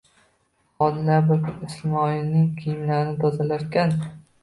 Odila 0.85 1.19
bir 1.27 1.45
kun 1.45 1.61
Ismoilning 1.69 2.51
kiyimlarini 2.59 3.19
tozalarkan 3.25 3.99